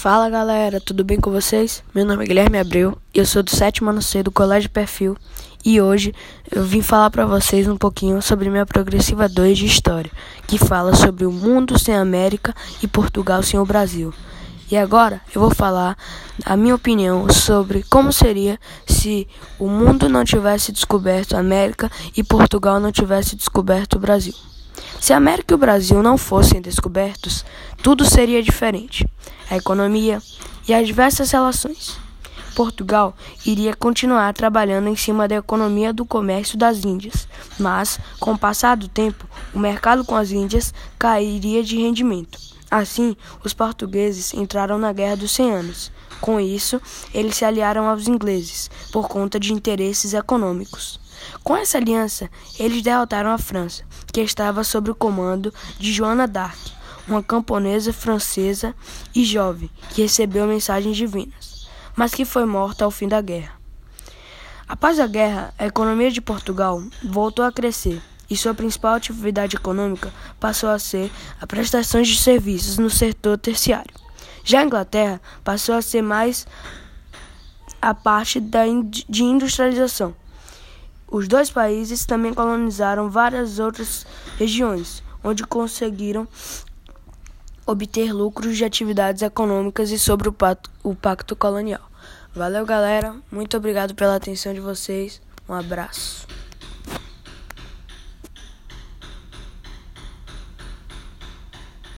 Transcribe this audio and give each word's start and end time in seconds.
Fala 0.00 0.30
galera, 0.30 0.80
tudo 0.80 1.02
bem 1.02 1.18
com 1.18 1.28
vocês? 1.28 1.82
Meu 1.92 2.04
nome 2.04 2.22
é 2.22 2.28
Guilherme 2.28 2.56
Abreu, 2.56 2.96
eu 3.12 3.26
sou 3.26 3.42
do 3.42 3.50
sétimo 3.50 3.90
ano 3.90 4.00
C 4.00 4.22
do 4.22 4.30
Colégio 4.30 4.70
Perfil 4.70 5.16
e 5.64 5.80
hoje 5.80 6.14
eu 6.52 6.62
vim 6.62 6.80
falar 6.80 7.10
para 7.10 7.26
vocês 7.26 7.66
um 7.66 7.76
pouquinho 7.76 8.22
sobre 8.22 8.48
minha 8.48 8.64
progressiva 8.64 9.28
2 9.28 9.58
de 9.58 9.66
História, 9.66 10.08
que 10.46 10.56
fala 10.56 10.94
sobre 10.94 11.26
o 11.26 11.32
mundo 11.32 11.76
sem 11.76 11.96
América 11.96 12.54
e 12.80 12.86
Portugal 12.86 13.42
sem 13.42 13.58
o 13.58 13.66
Brasil. 13.66 14.14
E 14.70 14.76
agora 14.76 15.20
eu 15.34 15.40
vou 15.40 15.50
falar 15.50 15.98
a 16.44 16.56
minha 16.56 16.76
opinião 16.76 17.28
sobre 17.28 17.82
como 17.90 18.12
seria 18.12 18.56
se 18.86 19.26
o 19.58 19.66
mundo 19.66 20.08
não 20.08 20.24
tivesse 20.24 20.70
descoberto 20.70 21.34
a 21.34 21.40
América 21.40 21.90
e 22.16 22.22
Portugal 22.22 22.78
não 22.78 22.92
tivesse 22.92 23.34
descoberto 23.34 23.94
o 23.94 23.98
Brasil. 23.98 24.34
Se 25.00 25.12
a 25.12 25.16
América 25.16 25.54
e 25.54 25.56
o 25.56 25.58
Brasil 25.58 26.00
não 26.04 26.16
fossem 26.16 26.60
descobertos, 26.60 27.44
tudo 27.82 28.04
seria 28.04 28.40
diferente. 28.42 29.04
A 29.50 29.56
economia 29.56 30.22
e 30.66 30.74
as 30.74 30.86
diversas 30.86 31.30
relações. 31.30 31.98
Portugal 32.54 33.16
iria 33.46 33.74
continuar 33.74 34.34
trabalhando 34.34 34.88
em 34.88 34.96
cima 34.96 35.28
da 35.28 35.36
economia 35.36 35.92
do 35.92 36.04
comércio 36.04 36.58
das 36.58 36.84
Índias, 36.84 37.28
mas, 37.58 38.00
com 38.18 38.32
o 38.32 38.38
passar 38.38 38.76
do 38.76 38.88
tempo, 38.88 39.28
o 39.54 39.58
mercado 39.60 40.04
com 40.04 40.16
as 40.16 40.32
Índias 40.32 40.74
cairia 40.98 41.62
de 41.62 41.76
rendimento. 41.76 42.36
Assim, 42.70 43.16
os 43.44 43.54
portugueses 43.54 44.34
entraram 44.34 44.76
na 44.76 44.92
Guerra 44.92 45.16
dos 45.16 45.30
Cem 45.30 45.52
Anos. 45.52 45.92
Com 46.20 46.40
isso, 46.40 46.82
eles 47.14 47.36
se 47.36 47.44
aliaram 47.44 47.88
aos 47.88 48.08
ingleses 48.08 48.68
por 48.92 49.08
conta 49.08 49.38
de 49.38 49.52
interesses 49.52 50.12
econômicos. 50.12 50.98
Com 51.44 51.56
essa 51.56 51.78
aliança, 51.78 52.28
eles 52.58 52.82
derrotaram 52.82 53.30
a 53.30 53.38
França, 53.38 53.84
que 54.12 54.20
estava 54.20 54.64
sob 54.64 54.90
o 54.90 54.94
comando 54.94 55.54
de 55.78 55.92
Joana 55.92 56.26
d'Arc, 56.26 56.72
uma 57.08 57.22
camponesa 57.22 57.92
francesa 57.92 58.74
e 59.14 59.24
jovem 59.24 59.70
que 59.90 60.02
recebeu 60.02 60.46
mensagens 60.46 60.96
divinas, 60.96 61.68
mas 61.96 62.14
que 62.14 62.24
foi 62.24 62.44
morta 62.44 62.84
ao 62.84 62.90
fim 62.90 63.08
da 63.08 63.20
guerra. 63.20 63.52
Após 64.68 65.00
a 65.00 65.06
guerra, 65.06 65.52
a 65.58 65.66
economia 65.66 66.10
de 66.10 66.20
Portugal 66.20 66.82
voltou 67.02 67.44
a 67.44 67.52
crescer 67.52 68.02
e 68.28 68.36
sua 68.36 68.52
principal 68.52 68.94
atividade 68.94 69.56
econômica 69.56 70.12
passou 70.38 70.68
a 70.68 70.78
ser 70.78 71.10
a 71.40 71.46
prestação 71.46 72.02
de 72.02 72.16
serviços 72.16 72.76
no 72.76 72.90
setor 72.90 73.38
terciário. 73.38 73.94
Já 74.44 74.60
a 74.60 74.64
Inglaterra 74.64 75.20
passou 75.42 75.74
a 75.74 75.82
ser 75.82 76.02
mais 76.02 76.46
a 77.80 77.94
parte 77.94 78.40
da 78.40 78.64
de 79.08 79.22
industrialização 79.22 80.14
os 81.10 81.26
dois 81.26 81.48
países 81.48 82.04
também 82.04 82.34
colonizaram 82.34 83.08
várias 83.08 83.58
outras 83.58 84.06
regiões, 84.38 85.02
onde 85.24 85.42
conseguiram 85.42 86.28
obter 87.70 88.12
lucros 88.12 88.56
de 88.56 88.64
atividades 88.64 89.22
econômicas 89.22 89.90
e 89.90 89.98
sobre 89.98 90.28
o 90.28 90.32
pacto, 90.32 90.70
o 90.82 90.94
pacto 90.94 91.36
colonial. 91.36 91.82
Valeu, 92.34 92.64
galera. 92.64 93.14
Muito 93.30 93.56
obrigado 93.56 93.94
pela 93.94 94.16
atenção 94.16 94.54
de 94.54 94.60
vocês. 94.60 95.20
Um 95.48 95.54
abraço. 95.54 96.26